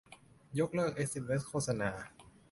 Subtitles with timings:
[0.59, 1.91] ยกเลิกเอสเอ็มเอสโฆษณา